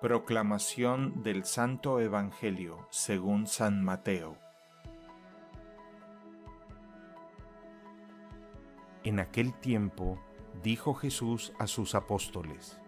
[0.00, 4.38] Proclamación del Santo Evangelio según San Mateo.
[9.04, 10.18] En aquel tiempo
[10.62, 12.80] dijo Jesús a sus apóstoles,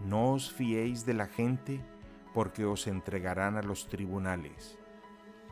[0.00, 1.80] No os fiéis de la gente
[2.34, 4.80] porque os entregarán a los tribunales,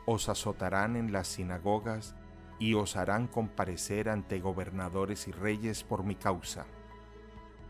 [0.05, 2.17] os azotarán en las sinagogas
[2.59, 6.65] y os harán comparecer ante gobernadores y reyes por mi causa.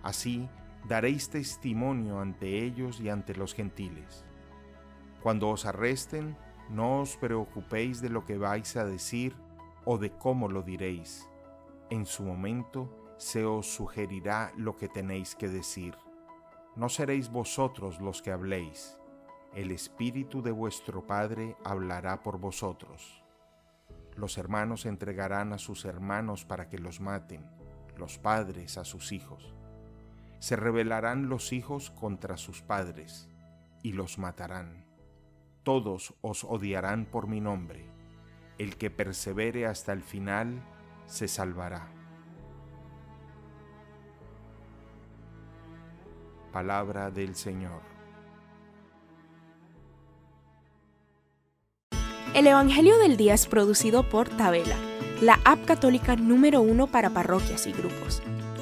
[0.01, 0.49] Así
[0.87, 4.25] daréis testimonio ante ellos y ante los gentiles.
[5.21, 6.37] Cuando os arresten,
[6.69, 9.35] no os preocupéis de lo que vais a decir
[9.85, 11.29] o de cómo lo diréis.
[11.89, 15.95] En su momento se os sugerirá lo que tenéis que decir.
[16.75, 18.97] No seréis vosotros los que habléis,
[19.53, 23.23] el Espíritu de vuestro Padre hablará por vosotros.
[24.15, 27.45] Los hermanos entregarán a sus hermanos para que los maten,
[27.97, 29.53] los padres a sus hijos
[30.39, 33.29] se rebelarán los hijos contra sus padres
[33.83, 34.85] y los matarán.
[35.63, 37.85] Todos os odiarán por mi nombre.
[38.57, 40.63] El que persevere hasta el final
[41.05, 41.91] se salvará.
[46.51, 47.81] Palabra del Señor.
[52.33, 54.77] El Evangelio del Día es producido por Tabela,
[55.21, 58.21] la app católica número uno para parroquias y grupos.